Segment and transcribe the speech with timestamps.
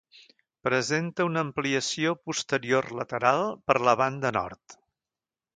[0.67, 4.81] Presenta una ampliació posterior lateral per la banda nord.